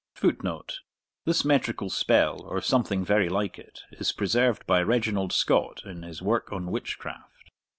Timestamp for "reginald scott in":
4.81-6.01